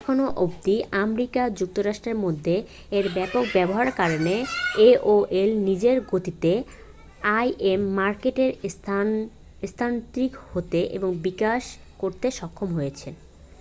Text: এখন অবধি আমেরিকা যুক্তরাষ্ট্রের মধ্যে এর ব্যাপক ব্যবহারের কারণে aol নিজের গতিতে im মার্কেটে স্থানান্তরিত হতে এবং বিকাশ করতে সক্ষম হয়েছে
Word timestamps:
এখন 0.03 0.19
অবধি 0.37 0.75
আমেরিকা 1.01 1.41
যুক্তরাষ্ট্রের 1.59 2.17
মধ্যে 2.17 2.55
এর 2.91 3.05
ব্যাপক 3.09 3.43
ব্যবহারের 3.55 3.93
কারণে 3.93 4.35
aol 4.85 5.23
নিজের 5.67 5.97
গতিতে 6.11 6.51
im 7.69 7.81
মার্কেটে 7.97 8.45
স্থানান্তরিত 9.65 10.15
হতে 10.47 10.79
এবং 10.97 11.09
বিকাশ 11.23 11.63
করতে 11.99 12.27
সক্ষম 12.39 12.69
হয়েছে 12.77 13.07